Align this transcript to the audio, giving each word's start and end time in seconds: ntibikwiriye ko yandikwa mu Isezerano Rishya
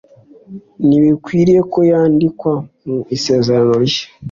ntibikwiriye 0.87 1.61
ko 1.73 1.79
yandikwa 1.91 2.53
mu 2.85 2.97
Isezerano 3.15 3.71
Rishya 3.81 4.07